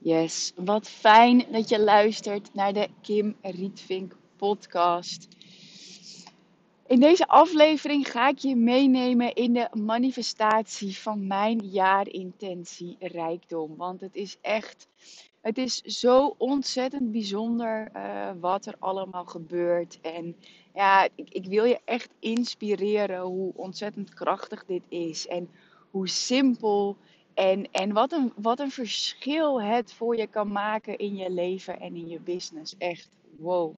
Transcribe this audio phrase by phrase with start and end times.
[0.00, 5.28] Yes, wat fijn dat je luistert naar de Kim Rietvink podcast.
[6.86, 13.76] In deze aflevering ga ik je meenemen in de manifestatie van mijn jaarintentie rijkdom.
[13.76, 14.88] Want het is echt,
[15.40, 19.98] het is zo ontzettend bijzonder uh, wat er allemaal gebeurt.
[20.00, 20.36] En
[20.74, 25.26] ja, ik, ik wil je echt inspireren hoe ontzettend krachtig dit is.
[25.26, 25.48] En
[25.90, 26.96] hoe simpel
[27.38, 31.80] en, en wat, een, wat een verschil het voor je kan maken in je leven
[31.80, 32.74] en in je business.
[32.78, 33.74] Echt wow.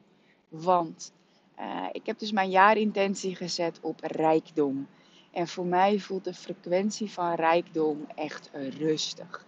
[0.49, 1.13] Want
[1.59, 4.89] uh, ik heb dus mijn jaarintentie gezet op rijkdom.
[5.31, 9.47] En voor mij voelt de frequentie van rijkdom echt rustig.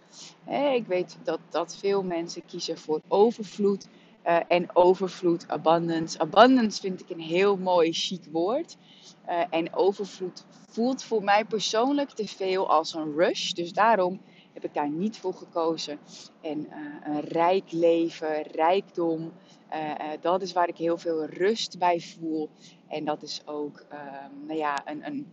[0.73, 3.87] ik weet dat, dat veel mensen kiezen voor overvloed.
[4.27, 6.19] Uh, en overvloed, abundance.
[6.19, 8.77] Abundance vind ik een heel mooi, chic woord.
[9.29, 13.51] Uh, en overvloed voelt voor mij persoonlijk te veel als een rush.
[13.51, 14.21] Dus daarom
[14.53, 15.99] heb ik daar niet voor gekozen.
[16.41, 19.31] En uh, een rijk leven, rijkdom,
[20.21, 22.49] dat is waar ik heel veel rust bij voel.
[22.87, 25.27] En dat is ook ehm, nou ja, een, een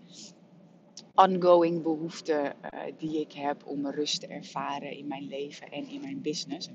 [1.15, 2.55] ongoing behoefte
[2.99, 6.71] die ik heb om rust te ervaren in mijn leven en in mijn business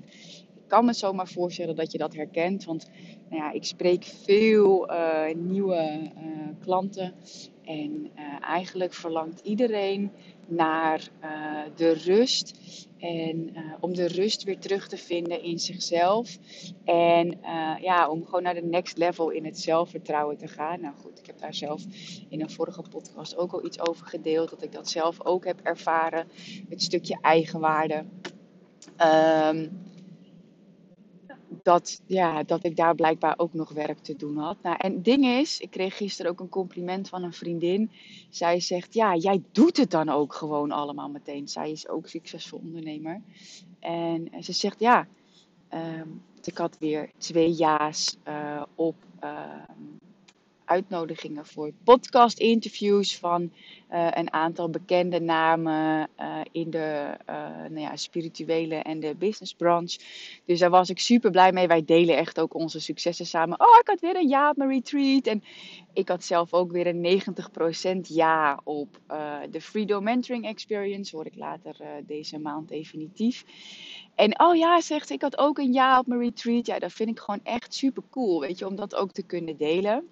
[0.66, 2.64] kan me zomaar voorstellen dat je dat herkent.
[2.64, 2.90] Want
[3.28, 7.14] nou ja, ik spreek veel uh, nieuwe uh, klanten.
[7.64, 10.10] En uh, eigenlijk verlangt iedereen
[10.46, 11.08] naar
[11.74, 12.58] de rust.
[12.98, 16.38] En om de rust weer terug te vinden in zichzelf.
[16.84, 17.38] En
[17.80, 20.80] ja, om gewoon naar de next level in het zelfvertrouwen te gaan.
[20.80, 21.82] Nou goed, ik heb daar zelf
[22.28, 24.50] in een vorige podcast ook al iets over gedeeld.
[24.50, 26.26] Dat ik dat zelf ook heb ervaren.
[26.68, 28.04] Het stukje eigenwaarde.
[29.54, 29.85] Um,
[31.62, 34.56] dat, ja, dat ik daar blijkbaar ook nog werk te doen had.
[34.62, 37.90] Nou, en het ding is, ik kreeg gisteren ook een compliment van een vriendin.
[38.28, 41.48] Zij zegt, ja, jij doet het dan ook gewoon allemaal meteen.
[41.48, 43.22] Zij is ook succesvol ondernemer.
[43.80, 45.06] En ze zegt, ja,
[45.72, 49.30] um, ik had weer twee ja's uh, op uh,
[50.66, 53.52] uitnodigingen voor podcast-interviews van
[53.92, 59.98] uh, een aantal bekende namen uh, in de uh, nou ja, spirituele en de businessbranche.
[60.44, 61.66] Dus daar was ik super blij mee.
[61.66, 63.60] Wij delen echt ook onze successen samen.
[63.60, 65.26] Oh, ik had weer een ja op mijn retreat.
[65.26, 65.42] En
[65.92, 67.22] ik had zelf ook weer een
[67.98, 69.00] 90% ja op
[69.50, 71.16] de Freedom Mentoring Experience.
[71.16, 71.76] Hoor ik later
[72.06, 73.44] deze maand definitief.
[74.14, 76.66] En oh ja, zegt ik had ook een ja op mijn retreat.
[76.66, 78.40] Ja, dat vind ik gewoon echt super cool.
[78.40, 80.08] Weet je, om dat ook te kunnen delen.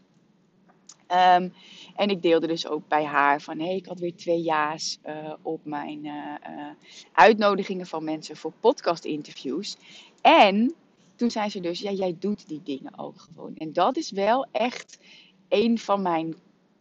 [1.09, 1.53] Um,
[1.97, 4.98] en ik deelde dus ook bij haar van hé, hey, ik had weer twee ja's
[5.06, 6.69] uh, op mijn uh, uh,
[7.12, 9.76] uitnodigingen van mensen voor podcast interviews.
[10.20, 10.75] En
[11.16, 13.56] toen zei ze dus, ja, jij doet die dingen ook gewoon.
[13.56, 14.98] En dat is wel echt
[15.48, 16.34] een van mijn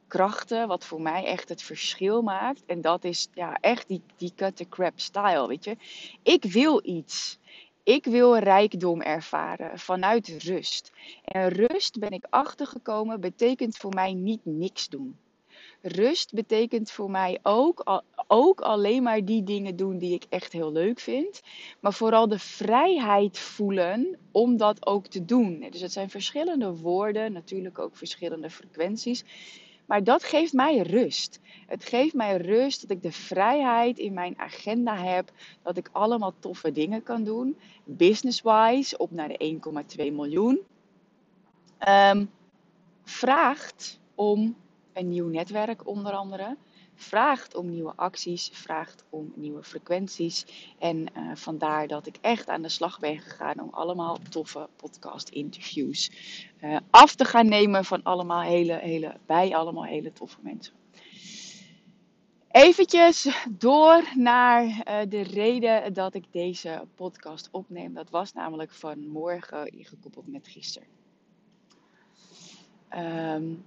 [0.07, 2.65] krachten, wat voor mij echt het verschil maakt.
[2.65, 5.77] En dat is ja, echt die, die cut the crap style, weet je.
[6.23, 7.39] Ik wil iets.
[7.83, 10.91] Ik wil rijkdom ervaren vanuit rust.
[11.23, 15.17] En rust ben ik achtergekomen, betekent voor mij niet niks doen.
[15.81, 20.71] Rust betekent voor mij ook, ook alleen maar die dingen doen die ik echt heel
[20.71, 21.41] leuk vind.
[21.79, 25.67] Maar vooral de vrijheid voelen om dat ook te doen.
[25.69, 29.23] Dus het zijn verschillende woorden, natuurlijk ook verschillende frequenties.
[29.85, 31.39] Maar dat geeft mij rust.
[31.67, 35.31] Het geeft mij rust dat ik de vrijheid in mijn agenda heb.
[35.61, 37.57] Dat ik allemaal toffe dingen kan doen.
[37.83, 39.59] Business-wise op naar de
[39.97, 40.59] 1,2 miljoen.
[41.87, 42.29] Um,
[43.03, 44.55] vraagt om
[44.93, 46.57] een nieuw netwerk onder andere
[46.95, 50.45] vraagt om nieuwe acties, vraagt om nieuwe frequenties.
[50.79, 56.11] En uh, vandaar dat ik echt aan de slag ben gegaan om allemaal toffe podcast-interviews
[56.63, 60.73] uh, af te gaan nemen van allemaal hele, hele, bij allemaal hele toffe mensen.
[62.51, 67.93] Eventjes door naar uh, de reden dat ik deze podcast opneem.
[67.93, 70.87] Dat was namelijk vanmorgen ingekoppeld met gisteren.
[72.95, 73.63] Um,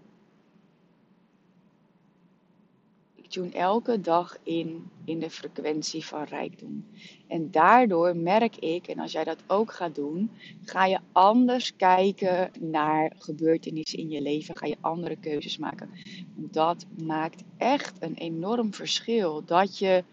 [3.28, 6.84] tune elke dag in in de frequentie van rijkdom.
[7.26, 10.30] En daardoor merk ik, en als jij dat ook gaat doen,
[10.64, 14.56] ga je anders kijken naar gebeurtenissen in je leven.
[14.56, 15.90] Ga je andere keuzes maken.
[16.34, 19.42] Dat maakt echt een enorm verschil.
[19.44, 20.04] Dat je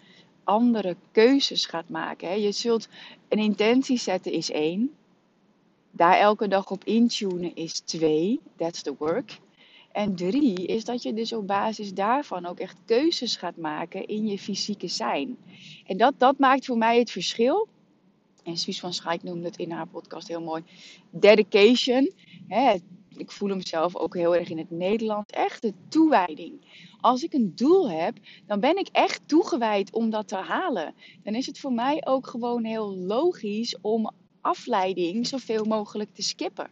[0.43, 2.41] andere keuzes gaat maken.
[2.41, 2.87] Je zult
[3.29, 4.91] een intentie zetten is één.
[5.91, 8.39] Daar elke dag op intunen is twee.
[8.55, 9.39] That's the work.
[9.93, 14.27] En drie is dat je dus op basis daarvan ook echt keuzes gaat maken in
[14.27, 15.37] je fysieke zijn.
[15.85, 17.67] En dat, dat maakt voor mij het verschil.
[18.43, 20.63] En Suus van Schaik noemde het in haar podcast heel mooi.
[21.09, 22.11] Dedication.
[22.47, 22.75] Hè,
[23.17, 25.33] ik voel hem zelf ook heel erg in het Nederlands.
[25.33, 26.53] Echt de toewijding.
[27.01, 30.93] Als ik een doel heb, dan ben ik echt toegewijd om dat te halen.
[31.23, 34.11] Dan is het voor mij ook gewoon heel logisch om
[34.41, 36.69] afleiding zoveel mogelijk te skippen.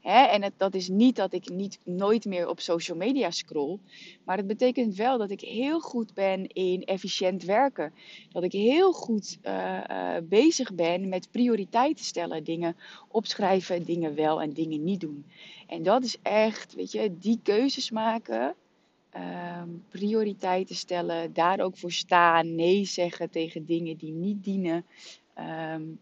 [0.00, 0.24] Hè?
[0.24, 3.78] En het, dat is niet dat ik niet, nooit meer op social media scroll.
[4.24, 7.92] Maar het betekent wel dat ik heel goed ben in efficiënt werken.
[8.32, 12.44] Dat ik heel goed uh, uh, bezig ben met prioriteiten stellen.
[12.44, 12.76] Dingen
[13.08, 15.24] opschrijven, dingen wel en dingen niet doen.
[15.66, 18.54] En dat is echt, weet je, die keuzes maken.
[19.16, 24.84] Um, prioriteiten stellen, daar ook voor staan, nee zeggen tegen dingen die niet dienen.
[25.74, 25.98] Um,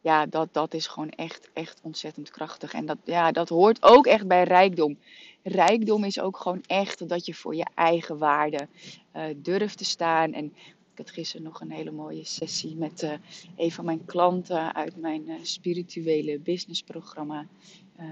[0.00, 2.72] ja, dat, dat is gewoon echt, echt ontzettend krachtig.
[2.72, 4.98] En dat, ja, dat hoort ook echt bij rijkdom.
[5.42, 8.68] Rijkdom is ook gewoon echt dat je voor je eigen waarde
[9.16, 10.32] uh, durft te staan.
[10.32, 10.54] En
[11.00, 13.12] had gisteren nog een hele mooie sessie met uh,
[13.56, 17.46] een van mijn klanten uit mijn uh, spirituele businessprogramma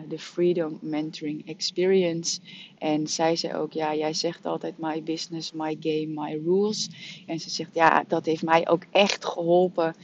[0.09, 2.41] de uh, Freedom Mentoring Experience.
[2.79, 6.89] En zij zei ook, ja, jij zegt altijd my business, my game, my rules.
[7.27, 9.95] En ze zegt, ja, dat heeft mij ook echt geholpen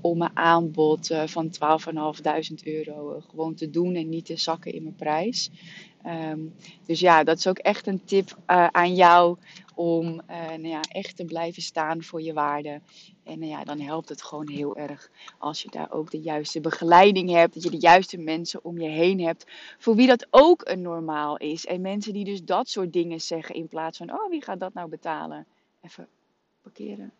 [0.00, 4.94] om mijn aanbod van 12.500 euro gewoon te doen en niet te zakken in mijn
[4.94, 5.50] prijs.
[6.06, 6.54] Um,
[6.86, 8.38] dus ja, dat is ook echt een tip
[8.72, 9.36] aan jou
[9.76, 12.82] om uh, nou ja, echt te blijven staan voor je waarden.
[13.24, 16.60] En nou ja, dan helpt het gewoon heel erg als je daar ook de juiste
[16.60, 17.54] begeleiding hebt.
[17.54, 19.46] Dat je de juiste mensen om je heen hebt.
[19.78, 21.66] Voor wie dat ook een normaal is.
[21.66, 24.74] En mensen die dus dat soort dingen zeggen in plaats van: oh, wie gaat dat
[24.74, 25.46] nou betalen?
[25.80, 26.08] Even
[26.62, 27.12] parkeren.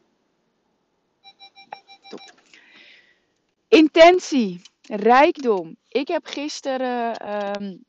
[2.09, 2.35] Top.
[3.69, 5.77] Intentie, rijkdom.
[5.89, 7.29] Ik heb gisteren.
[7.63, 7.85] Um,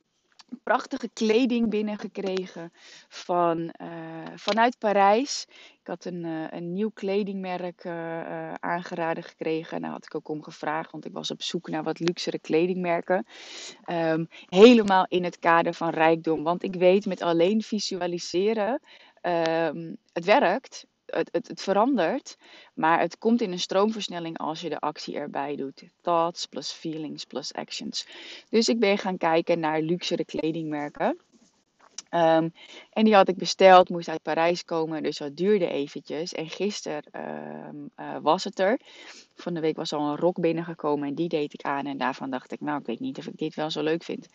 [0.63, 2.71] prachtige kleding binnengekregen
[3.07, 3.87] van, uh,
[4.35, 5.45] vanuit Parijs.
[5.81, 9.75] Ik had een, uh, een nieuw kledingmerk uh, aangeraden gekregen.
[9.75, 12.39] En daar had ik ook om gevraagd, want ik was op zoek naar wat luxere
[12.39, 13.25] kledingmerken.
[13.85, 16.43] Um, helemaal in het kader van rijkdom.
[16.43, 18.81] Want ik weet met alleen visualiseren,
[19.21, 22.37] um, het werkt het, het, het, verandert,
[22.73, 25.83] maar het komt in een stroomversnelling als je de actie erbij doet.
[26.01, 28.07] Thoughts plus feelings plus actions.
[28.49, 31.17] Dus ik ben gaan kijken naar luxere kledingmerken.
[32.11, 32.53] Um,
[32.93, 36.33] en die had ik besteld, moest uit Parijs komen, dus dat duurde eventjes.
[36.33, 37.03] En gisteren
[37.67, 38.79] um, uh, was het er.
[39.35, 41.85] Van de week was al een rok binnengekomen en die deed ik aan.
[41.85, 44.27] En daarvan dacht ik, nou, ik weet niet of ik dit wel zo leuk vind.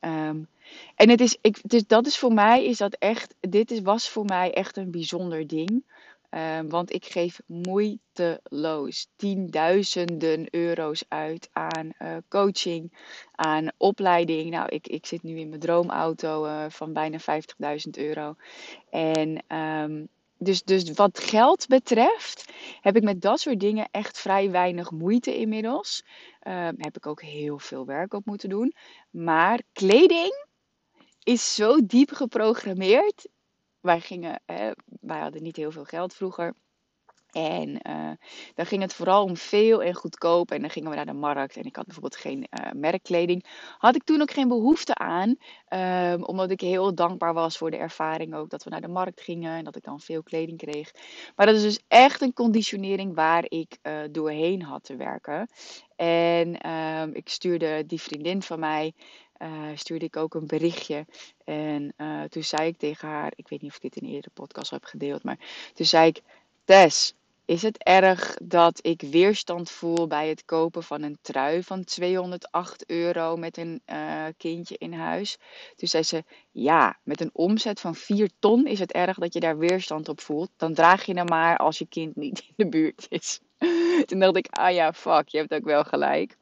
[0.00, 0.48] Um,
[0.96, 4.08] en het is, ik, dus dat is voor mij, is dat echt, dit is, was
[4.08, 5.84] voor mij echt een bijzonder ding.
[6.34, 12.92] Um, want ik geef moeiteloos tienduizenden euro's uit aan uh, coaching,
[13.34, 14.50] aan opleiding.
[14.50, 18.34] Nou, ik, ik zit nu in mijn droomauto uh, van bijna 50.000 euro.
[18.90, 20.08] En um,
[20.38, 25.36] dus, dus wat geld betreft heb ik met dat soort dingen echt vrij weinig moeite
[25.36, 26.04] inmiddels.
[26.48, 28.74] Um, heb ik ook heel veel werk op moeten doen.
[29.10, 30.46] Maar kleding
[31.22, 33.28] is zo diep geprogrammeerd.
[33.82, 34.40] Wij, gingen,
[35.00, 36.54] wij hadden niet heel veel geld vroeger.
[37.32, 38.10] En uh,
[38.54, 40.50] dan ging het vooral om veel en goedkoop.
[40.50, 41.56] En dan gingen we naar de markt.
[41.56, 43.46] En ik had bijvoorbeeld geen uh, merkkleding.
[43.78, 45.36] Had ik toen ook geen behoefte aan.
[46.14, 48.50] Um, omdat ik heel dankbaar was voor de ervaring ook.
[48.50, 49.56] Dat we naar de markt gingen.
[49.56, 50.92] En dat ik dan veel kleding kreeg.
[51.36, 55.48] Maar dat is dus echt een conditionering waar ik uh, doorheen had te werken.
[55.96, 58.94] En um, ik stuurde die vriendin van mij.
[59.42, 61.06] Uh, stuurde ik ook een berichtje.
[61.44, 64.14] En uh, toen zei ik tegen haar, ik weet niet of ik dit in een
[64.14, 65.38] eerdere podcast heb gedeeld, maar
[65.74, 66.22] toen zei ik,
[66.64, 71.84] Tess, is het erg dat ik weerstand voel bij het kopen van een trui van
[71.84, 75.38] 208 euro met een uh, kindje in huis?
[75.76, 79.40] Toen zei ze: Ja, met een omzet van 4 ton is het erg dat je
[79.40, 80.50] daar weerstand op voelt.
[80.56, 83.40] Dan draag je hem maar als je kind niet in de buurt is.
[84.06, 86.36] Toen dacht ik: Ah ja, fuck, je hebt ook wel gelijk.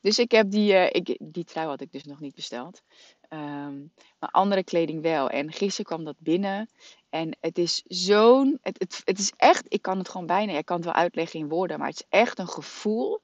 [0.00, 2.82] Dus ik heb die, uh, ik, die trui had ik dus nog niet besteld.
[3.28, 5.28] Um, maar andere kleding wel.
[5.28, 6.68] En gisteren kwam dat binnen.
[7.08, 8.58] En het is zo'n.
[8.62, 9.64] Het, het, het is echt.
[9.68, 10.58] Ik kan het gewoon bijna.
[10.58, 11.78] Ik kan het wel uitleggen in woorden.
[11.78, 13.20] Maar het is echt een gevoel.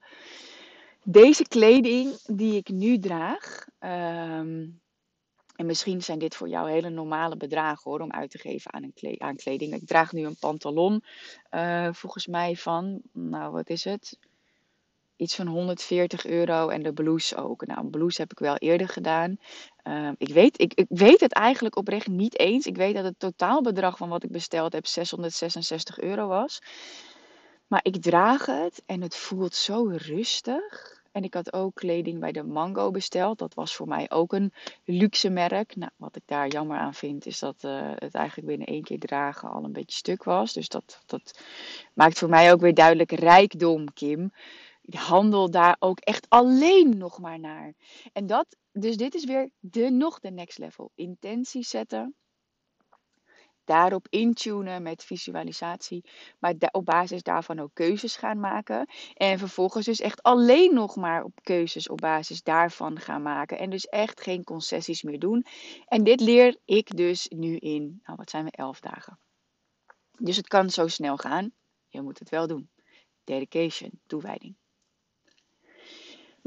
[1.03, 3.65] Deze kleding die ik nu draag.
[3.79, 4.81] Um,
[5.57, 8.83] en misschien zijn dit voor jou hele normale bedragen hoor, om uit te geven aan,
[8.83, 9.73] een aan kleding.
[9.73, 11.03] Ik draag nu een pantalon,
[11.51, 14.17] uh, volgens mij van, nou wat is het?
[15.17, 17.65] Iets van 140 euro en de blouse ook.
[17.65, 19.37] Nou, een blouse heb ik wel eerder gedaan.
[19.83, 22.65] Uh, ik, weet, ik, weet het eigenlijk oprecht niet eens.
[22.65, 26.61] Ik weet dat het totaalbedrag van wat ik besteld heb 666 euro was.
[27.67, 30.95] Maar ik draag het en het voelt zo rustig.
[31.11, 33.39] En ik had ook kleding bij de Mango besteld.
[33.39, 34.53] Dat was voor mij ook een
[34.85, 35.75] luxe merk.
[35.75, 38.99] Nou, wat ik daar jammer aan vind, is dat uh, het eigenlijk binnen één keer
[38.99, 40.53] dragen al een beetje stuk was.
[40.53, 41.39] Dus dat, dat
[41.93, 44.31] maakt voor mij ook weer duidelijk rijkdom, Kim
[44.95, 47.73] handel daar ook echt alleen nog maar naar.
[48.13, 50.91] En dat, dus dit is weer de nog de next level.
[50.95, 52.15] Intentie zetten
[53.67, 56.03] daarop intunen met visualisatie.
[56.39, 58.89] Maar op basis daarvan ook keuzes gaan maken.
[59.13, 63.57] En vervolgens dus echt alleen nog maar op keuzes op basis daarvan gaan maken.
[63.57, 65.45] En dus echt geen concessies meer doen.
[65.85, 69.19] En dit leer ik dus nu in, nou wat zijn we, elf dagen.
[70.19, 71.51] Dus het kan zo snel gaan.
[71.87, 72.69] Je moet het wel doen.
[73.23, 74.55] Dedication, toewijding.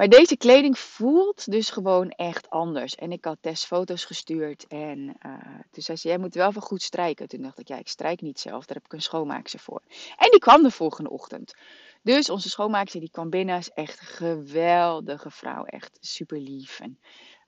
[0.01, 2.95] Maar deze kleding voelt dus gewoon echt anders.
[2.95, 4.67] En ik had Tess foto's gestuurd.
[4.67, 5.35] En uh,
[5.71, 7.29] toen zei ze, jij moet wel van goed strijken.
[7.29, 8.67] Toen dacht ik, ja, ik strijk niet zelf.
[8.67, 9.83] Daar heb ik een schoonmaakster voor.
[10.17, 11.55] En die kwam de volgende ochtend.
[12.03, 13.59] Dus onze schoonmaakster die kwam binnen.
[13.59, 15.65] Is echt een geweldige vrouw.
[15.65, 16.81] Echt super lief.
[16.81, 16.99] En,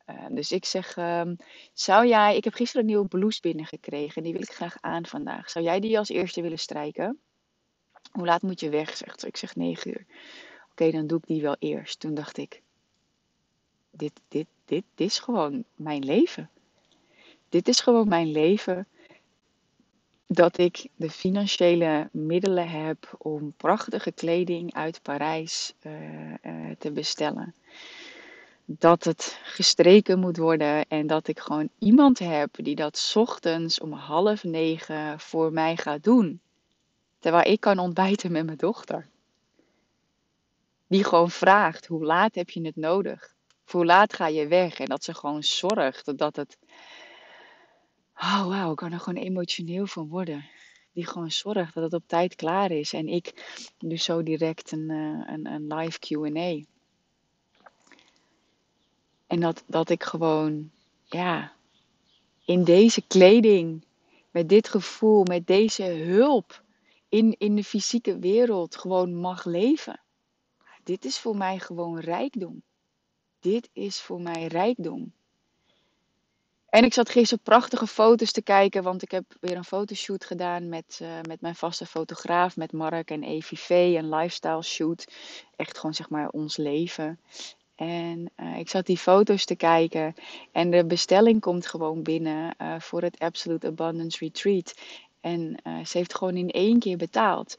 [0.06, 1.36] uh, dus ik zeg, um,
[1.72, 2.36] zou jij...
[2.36, 4.16] Ik heb gisteren een nieuwe blouse binnengekregen.
[4.16, 5.50] En die wil ik graag aan vandaag.
[5.50, 7.20] Zou jij die als eerste willen strijken?
[8.10, 9.26] Hoe laat moet je weg, zegt ze.
[9.26, 10.06] Ik zeg 9 uur
[10.72, 12.00] oké, dan doe ik die wel eerst.
[12.00, 12.62] Toen dacht ik,
[13.90, 16.50] dit, dit, dit, is gewoon mijn leven.
[17.48, 18.86] Dit is gewoon mijn leven.
[20.26, 27.54] Dat ik de financiële middelen heb om prachtige kleding uit Parijs uh, uh, te bestellen.
[28.64, 33.92] Dat het gestreken moet worden en dat ik gewoon iemand heb die dat ochtends om
[33.92, 36.40] half negen voor mij gaat doen.
[37.18, 39.10] Terwijl ik kan ontbijten met mijn dochter.
[40.92, 43.34] Die gewoon vraagt, hoe laat heb je het nodig?
[43.72, 44.78] hoe laat ga je weg?
[44.78, 46.58] En dat ze gewoon zorgt dat het...
[48.14, 50.44] Oh wauw, ik kan er gewoon emotioneel van worden.
[50.92, 52.92] Die gewoon zorgt dat het op tijd klaar is.
[52.92, 53.32] En ik
[53.78, 56.64] dus zo direct een, uh, een, een live Q&A.
[59.26, 60.70] En dat, dat ik gewoon,
[61.04, 61.52] ja,
[62.44, 63.84] in deze kleding,
[64.30, 66.62] met dit gevoel, met deze hulp
[67.08, 70.00] in, in de fysieke wereld gewoon mag leven.
[70.84, 72.62] Dit is voor mij gewoon rijkdom.
[73.40, 75.12] Dit is voor mij rijkdom.
[76.68, 80.68] En ik zat gisteren prachtige foto's te kijken, want ik heb weer een fotoshoot gedaan
[80.68, 85.12] met, uh, met mijn vaste fotograaf, met Mark en EVV, een lifestyle shoot.
[85.56, 87.20] Echt gewoon zeg maar ons leven.
[87.74, 90.14] En uh, ik zat die foto's te kijken
[90.52, 94.74] en de bestelling komt gewoon binnen uh, voor het Absolute Abundance Retreat.
[95.20, 97.56] En ze heeft gewoon in één keer betaald.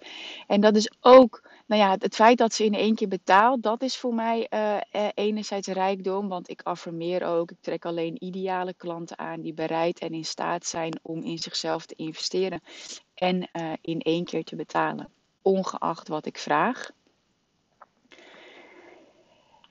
[0.48, 3.82] En dat is ook nou ja, het, feit dat ze in één keer betaalt, dat
[3.82, 4.78] is voor mij uh,
[5.14, 6.28] enerzijds rijkdom.
[6.28, 10.66] Want ik affirmeer ook, ik trek alleen ideale klanten aan die bereid en in staat
[10.66, 12.62] zijn om in zichzelf te investeren
[13.14, 15.10] en uh, in één keer te betalen,
[15.42, 16.92] ongeacht wat ik vraag.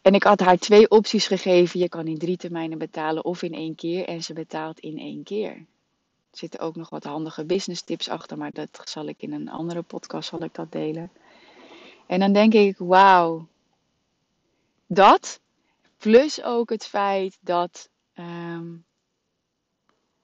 [0.03, 1.81] En ik had haar twee opties gegeven.
[1.81, 4.07] Je kan in drie termijnen betalen of in één keer.
[4.07, 5.51] En ze betaalt in één keer.
[5.51, 9.49] Er zitten ook nog wat handige business tips achter, maar dat zal ik in een
[9.49, 11.11] andere podcast zal ik dat delen.
[12.13, 13.49] En dan denk ik, wauw.
[14.87, 15.41] Dat,
[15.97, 18.85] plus ook het feit dat, um,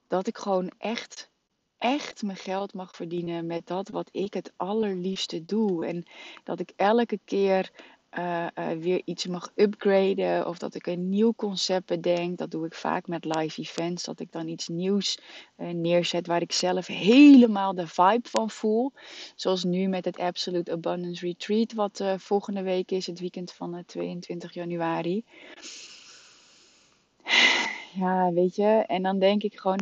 [0.07, 1.31] dat ik gewoon echt,
[1.79, 5.87] echt mijn geld mag verdienen met dat wat ik het allerliefste doe.
[5.87, 6.05] En
[6.45, 7.71] dat ik elke keer
[8.19, 12.39] uh, uh, weer iets mag upgraden of dat ik een nieuw concept bedenk.
[12.39, 15.19] Dat doe ik vaak met live events, dat ik dan iets nieuws
[15.57, 18.93] uh, neerzet waar ik zelf helemaal de vibe van voel.
[19.35, 24.55] Zoals nu met het Absolute Abundance Retreat, wat volgende week is, het weekend van 22
[24.55, 25.25] januari
[27.95, 28.85] ja, weet je.
[28.87, 29.79] En dan denk ik gewoon,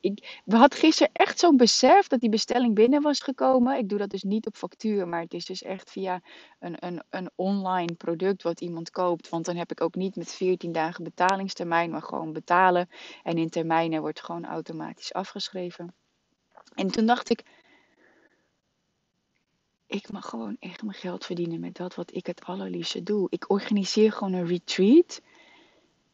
[0.00, 3.78] ik, we hadden gisteren echt zo'n besef dat die bestelling binnen was gekomen.
[3.78, 6.20] Ik doe dat dus niet op factuur, maar het is dus echt via
[6.58, 9.28] een, een, een online product wat iemand koopt.
[9.28, 12.88] Want dan heb ik ook niet met 14 dagen betalingstermijn, maar gewoon betalen.
[13.22, 15.94] En in termijnen wordt gewoon automatisch afgeschreven.
[16.74, 17.42] En toen dacht ik,
[19.86, 23.26] ik mag gewoon echt mijn geld verdienen met dat wat ik het allerliefste doe.
[23.30, 25.20] Ik organiseer gewoon een retreat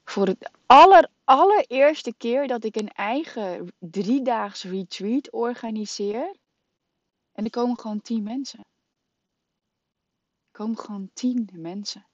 [0.04, 6.36] voor het aller, allereerste keer dat ik een eigen driedaags retreat organiseer.
[7.32, 8.58] En er komen gewoon tien mensen.
[10.44, 12.06] Er komen gewoon tien mensen.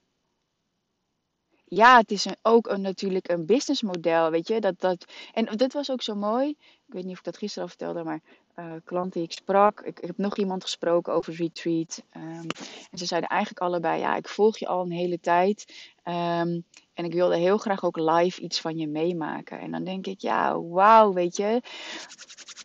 [1.73, 4.59] Ja, het is ook natuurlijk een businessmodel, weet je.
[4.59, 6.49] Dat, dat, en dat was ook zo mooi.
[6.87, 8.21] Ik weet niet of ik dat gisteren al vertelde, maar
[8.55, 9.81] uh, klant die ik sprak.
[9.81, 12.03] Ik, heb nog iemand gesproken over retreat.
[12.17, 12.47] Um,
[12.91, 15.65] en ze zeiden eigenlijk allebei, ja, ik volg je al een hele tijd.
[16.03, 19.59] Um, en ik wilde heel graag ook live iets van je meemaken.
[19.59, 21.61] En dan denk ik, ja, wauw, weet je.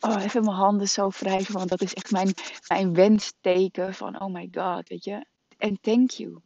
[0.00, 2.34] Oh, even mijn handen zo wrijven, want dat is echt mijn,
[2.68, 5.24] mijn wensteken van, oh my god, weet je.
[5.58, 6.40] En thank you.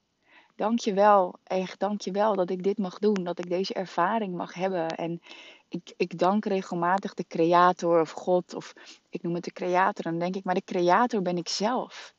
[0.60, 3.74] Dank je wel, echt dank je wel dat ik dit mag doen, dat ik deze
[3.74, 4.88] ervaring mag hebben.
[4.88, 5.22] En
[5.68, 8.72] ik, ik dank regelmatig de creator of God, of
[9.08, 10.04] ik noem het de creator.
[10.04, 12.14] Dan denk ik, maar de creator ben ik zelf.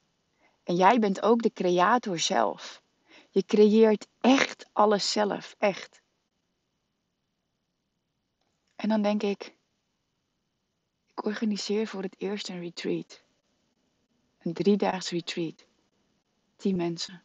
[0.64, 2.82] En jij bent ook de creator zelf.
[3.30, 6.02] Je creëert echt alles zelf, echt.
[8.76, 9.56] En dan denk ik,
[11.08, 13.24] ik organiseer voor het eerst een retreat.
[14.40, 15.66] Een driedaags retreat.
[16.56, 17.22] Tien mensen.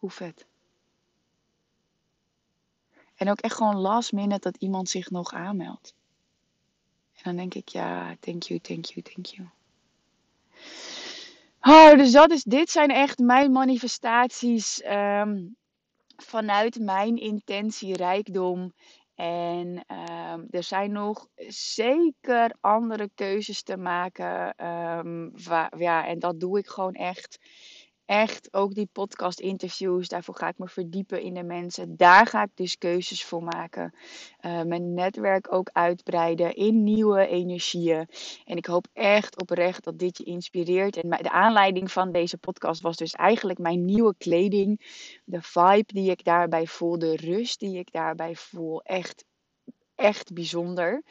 [0.00, 0.46] Hoe vet.
[3.14, 5.94] En ook echt gewoon last minute dat iemand zich nog aanmeldt.
[7.12, 9.48] En dan denk ik, ja, thank you, thank you, thank you.
[11.60, 15.46] Oh, dus dat is, dit zijn echt mijn manifestaties ehm,
[16.16, 18.72] vanuit mijn intentie, rijkdom.
[19.14, 24.54] En ehm, er zijn nog zeker andere keuzes te maken.
[24.56, 25.28] Ehm,
[25.78, 27.38] ja, en dat doe ik gewoon echt
[28.10, 30.08] echt ook die podcast interviews.
[30.08, 31.96] Daarvoor ga ik me verdiepen in de mensen.
[31.96, 33.94] Daar ga ik dus keuzes voor maken.
[34.40, 38.08] Uh, mijn netwerk ook uitbreiden in nieuwe energieën.
[38.44, 40.96] En ik hoop echt oprecht dat dit je inspireert.
[40.96, 44.80] En de aanleiding van deze podcast was dus eigenlijk mijn nieuwe kleding.
[45.24, 46.98] De vibe die ik daarbij voel.
[46.98, 48.82] De rust die ik daarbij voel.
[48.82, 49.24] Echt,
[49.94, 51.02] echt bijzonder.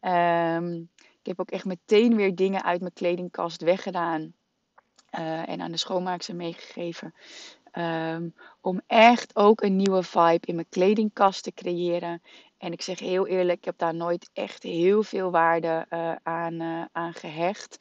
[0.00, 4.34] Um, ik heb ook echt meteen weer dingen uit mijn kledingkast weggedaan
[5.18, 7.14] uh, en aan de schoonmaakster meegegeven.
[7.78, 12.22] Um, om echt ook een nieuwe vibe in mijn kledingkast te creëren.
[12.58, 16.60] En ik zeg heel eerlijk, ik heb daar nooit echt heel veel waarde uh, aan,
[16.60, 17.78] uh, aan gehecht.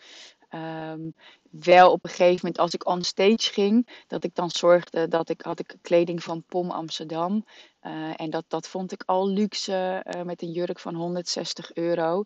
[0.55, 1.13] Um,
[1.49, 5.29] wel op een gegeven moment als ik on stage ging, dat ik dan zorgde dat
[5.29, 7.45] ik had ik kleding van POM Amsterdam.
[7.83, 12.23] Uh, en dat, dat vond ik al luxe uh, met een jurk van 160 euro.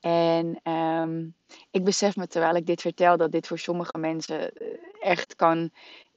[0.00, 1.34] En um,
[1.70, 4.66] ik besef me terwijl ik dit vertel dat dit voor sommige mensen eh,
[5.00, 5.70] echt kan.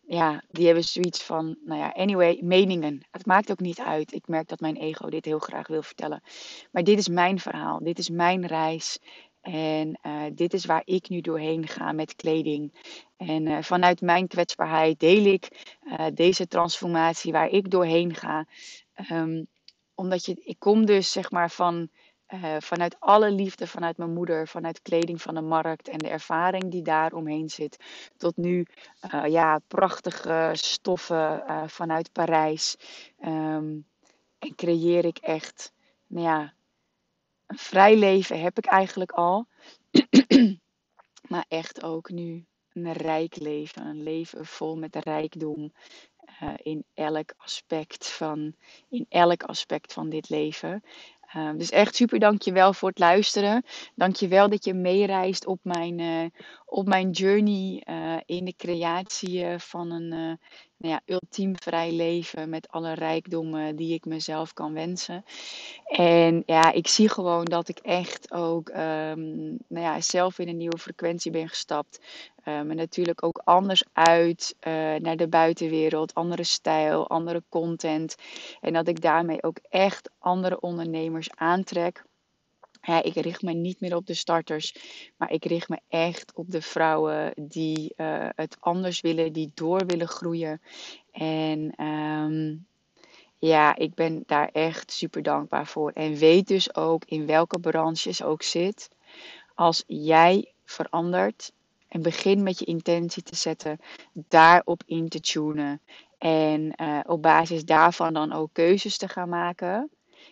[0.08, 3.06] Ja, die hebben zoiets van, nou ja, anyway, meningen.
[3.12, 4.14] Het maakt ook niet uit.
[4.14, 6.22] Ik merk dat mijn ego dit heel graag wil vertellen.
[6.72, 9.00] Maar dit is mijn verhaal, dit is mijn reis.
[9.52, 12.74] En uh, dit is waar ik nu doorheen ga met kleding.
[13.18, 18.46] En uh, vanuit mijn kwetsbaarheid deel ik uh, deze transformatie waar ik doorheen ga.
[19.12, 19.48] Um,
[19.96, 21.90] omdat je, ik kom dus zeg maar van,
[22.60, 26.82] vanuit alle liefde, vanuit mijn moeder, vanuit kleding van de markt en de ervaring die
[26.82, 27.78] daar omheen zit.
[28.18, 28.66] Tot nu
[29.26, 32.76] ja, prachtige stoffen vanuit Parijs.
[33.26, 33.86] Um,
[34.40, 35.74] en creëer ik echt,
[36.08, 36.54] nou ja,
[37.48, 39.48] een vrij leven heb ik eigenlijk al.
[41.30, 43.86] maar echt ook nu een rijk leven.
[43.86, 45.74] Een leven vol met rijkdom.
[46.42, 48.56] Uh, in elk aspect van,
[48.90, 50.84] in elk aspect van dit leven.
[51.36, 53.64] Uh, dus echt super dankjewel voor het luisteren.
[53.96, 56.26] Dankjewel dat je meereist op mijn, uh,
[56.66, 57.84] op mijn journey
[58.26, 60.40] in de creatie van een
[60.86, 62.50] nou ja, ultiem vrij leven.
[62.50, 65.26] Met alle rijkdommen die ik mezelf kan wensen.
[65.86, 70.58] En ja, ik zie gewoon dat ik echt ook um, nou ja, zelf in een
[70.58, 72.00] nieuwe frequentie ben gestapt.
[72.48, 76.14] Um, natuurlijk ook anders uit uh, naar de buitenwereld.
[76.14, 78.16] Andere stijl, andere content.
[78.62, 82.04] En dat ik daarmee ook echt andere ondernemers aantrek.
[83.02, 84.76] Ik richt me niet meer op de starters,
[85.18, 89.86] maar ik richt me echt op de vrouwen die uh, het anders willen, die door
[89.86, 90.62] willen groeien.
[91.12, 92.66] En um,
[93.38, 95.92] ja, ik ben daar echt super dankbaar voor.
[95.92, 98.90] En weet dus ook in welke branches ook zit.
[99.54, 101.52] Als jij verandert
[101.88, 103.80] en begin met je intentie te zetten,
[104.14, 105.82] daarop in te tunen.
[106.18, 109.90] En uh, op basis daarvan dan ook keuzes te gaan maken.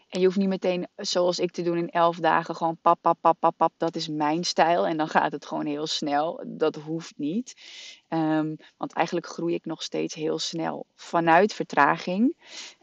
[0.10, 3.18] En je hoeft niet meteen, zoals ik te doen, in elf dagen gewoon pap, pap,
[3.22, 3.74] pap, pap, pap.
[3.78, 4.88] Dat is mijn stijl.
[4.88, 6.44] En dan gaat het gewoon heel snel.
[6.48, 7.54] Dat hoeft niet.
[8.10, 12.36] Um, want eigenlijk groei ik nog steeds heel snel vanuit vertraging.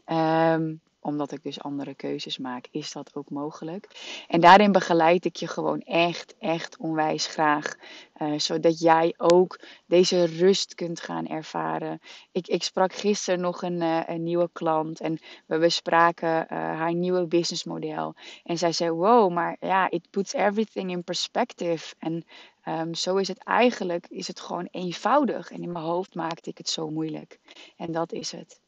[0.05, 3.87] Um, omdat ik dus andere keuzes maak, is dat ook mogelijk.
[4.27, 7.75] En daarin begeleid ik je gewoon echt, echt onwijs graag.
[8.17, 11.99] Uh, zodat jij ook deze rust kunt gaan ervaren.
[12.31, 16.93] Ik, ik sprak gisteren nog een, uh, een nieuwe klant en we bespraken uh, haar
[16.93, 18.15] nieuwe businessmodel.
[18.43, 21.95] En zij zei: Wow, maar ja, it puts everything in perspective.
[21.99, 22.25] En
[22.65, 25.51] um, zo is het eigenlijk is het gewoon eenvoudig.
[25.51, 27.39] En in mijn hoofd maakte ik het zo moeilijk.
[27.77, 28.61] En dat is het.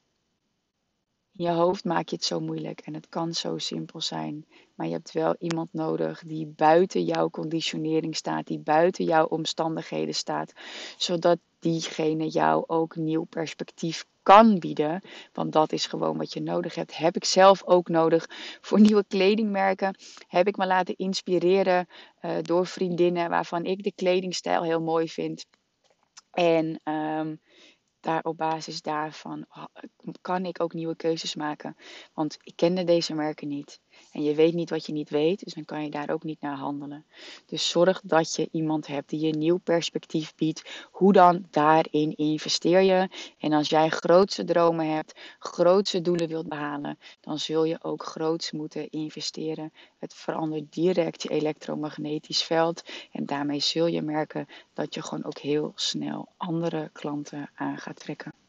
[1.35, 4.45] In je hoofd maak je het zo moeilijk en het kan zo simpel zijn.
[4.75, 10.15] Maar je hebt wel iemand nodig die buiten jouw conditionering staat, die buiten jouw omstandigheden
[10.15, 10.53] staat,
[10.97, 15.01] zodat diegene jou ook nieuw perspectief kan bieden.
[15.31, 16.97] Want dat is gewoon wat je nodig hebt.
[16.97, 18.25] Heb ik zelf ook nodig
[18.61, 19.95] voor nieuwe kledingmerken.
[20.27, 21.87] Heb ik me laten inspireren
[22.21, 25.45] uh, door vriendinnen waarvan ik de kledingstijl heel mooi vind.
[26.31, 27.39] En um,
[28.03, 29.45] daar op basis daarvan
[30.21, 31.75] kan ik ook nieuwe keuzes maken.
[32.13, 33.79] Want ik kende deze merken niet.
[34.11, 36.41] En je weet niet wat je niet weet, dus dan kan je daar ook niet
[36.41, 37.05] naar handelen.
[37.45, 40.87] Dus zorg dat je iemand hebt die je een nieuw perspectief biedt.
[40.91, 43.09] Hoe dan daarin investeer je?
[43.39, 48.51] En als jij grootse dromen hebt, grootse doelen wilt behalen, dan zul je ook groots
[48.51, 49.73] moeten investeren.
[49.99, 52.83] Het verandert direct je elektromagnetisch veld.
[53.11, 57.99] En daarmee zul je merken dat je gewoon ook heel snel andere klanten aan gaat
[57.99, 58.42] trekken.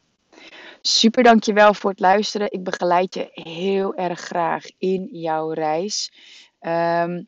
[0.87, 2.51] Super dankjewel voor het luisteren.
[2.51, 6.11] Ik begeleid je heel erg graag in jouw reis.
[6.59, 7.23] Ehm,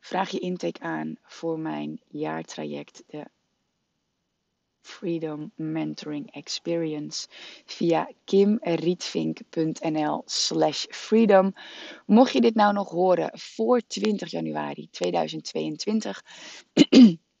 [0.00, 3.26] vraag je intake aan voor mijn jaartraject, de
[4.80, 7.28] Freedom Mentoring Experience
[7.64, 11.52] via kimrietvink.nl slash freedom.
[12.06, 16.22] Mocht je dit nou nog horen voor 20 januari 2022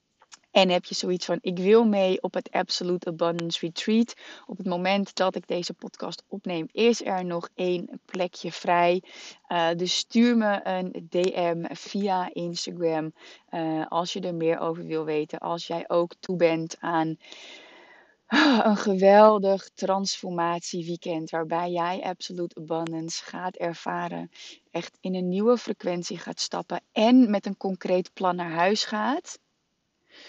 [0.52, 4.14] En heb je zoiets van: ik wil mee op het Absolute Abundance Retreat.
[4.46, 9.02] Op het moment dat ik deze podcast opneem, is er nog één plekje vrij.
[9.48, 13.12] Uh, dus stuur me een DM via Instagram
[13.50, 15.38] uh, als je er meer over wil weten.
[15.38, 17.16] Als jij ook toe bent aan
[18.68, 24.30] een geweldig transformatieweekend waarbij jij Absolute Abundance gaat ervaren.
[24.70, 29.38] Echt in een nieuwe frequentie gaat stappen en met een concreet plan naar huis gaat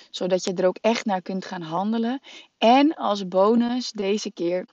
[0.10, 2.22] zodat je er ook echt naar kunt gaan handelen.
[2.58, 4.65] En als bonus deze keer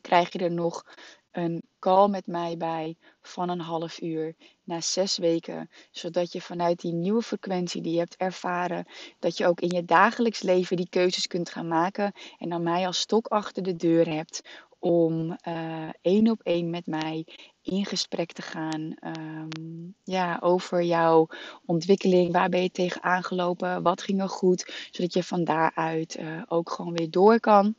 [0.00, 0.84] krijg je er nog
[1.30, 5.70] een call met mij bij van een half uur na zes weken.
[5.90, 8.86] Zodat je vanuit die nieuwe frequentie die je hebt ervaren,
[9.18, 12.12] dat je ook in je dagelijks leven die keuzes kunt gaan maken.
[12.38, 14.42] En dan mij als stok achter de deur hebt
[14.78, 17.26] om uh, één op één met mij
[17.62, 21.28] in gesprek te gaan um, ja, over jouw
[21.64, 22.32] ontwikkeling.
[22.32, 23.82] Waar ben je tegen aangelopen?
[23.82, 24.88] Wat ging er goed?
[24.90, 27.74] Zodat je van daaruit uh, ook gewoon weer door kan.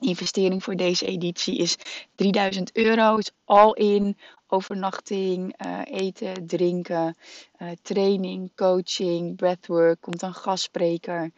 [0.00, 1.76] Investering voor deze editie is
[2.14, 3.16] 3000 euro.
[3.16, 7.16] Is all in overnachting, uh, eten, drinken,
[7.58, 10.00] uh, training, coaching, breathwork.
[10.00, 11.30] Komt een gastspreker.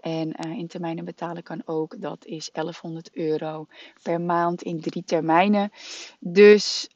[0.00, 2.00] En uh, in termijnen betalen kan ook.
[2.00, 3.66] Dat is 1100 euro
[4.02, 5.70] per maand in drie termijnen.
[6.20, 6.88] Dus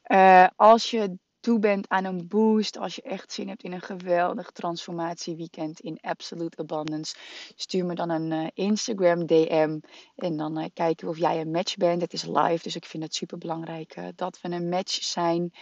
[0.55, 4.51] als je toe bent aan een boost, als je echt zin hebt in een geweldig
[4.51, 7.15] transformatieweekend in Absolute Abundance,
[7.55, 9.79] stuur me dan een uh, Instagram DM
[10.15, 12.01] en dan uh, kijken we of jij een match bent.
[12.01, 15.53] Het is live, dus ik vind het super belangrijk uh, dat we een match zijn.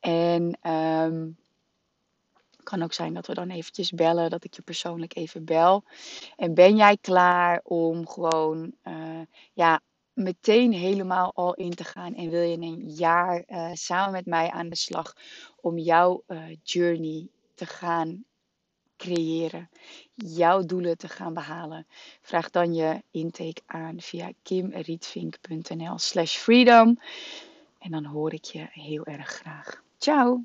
[0.00, 1.36] En um,
[2.62, 5.84] kan ook zijn dat we dan eventjes bellen, dat ik je persoonlijk even bel.
[6.36, 8.74] En ben jij klaar om gewoon
[9.52, 9.80] ja,
[10.14, 14.50] meteen helemaal al in te gaan en wil je een jaar uh, samen met mij
[14.50, 15.16] aan de slag
[15.60, 18.24] om jouw uh, journey te gaan
[18.96, 19.68] creëren,
[20.14, 21.86] jouw doelen te gaan behalen,
[22.20, 26.98] vraag dan je intake aan via kimrietvink.nl slash freedom
[27.78, 29.82] en dan hoor ik je heel erg graag.
[29.98, 30.44] Ciao!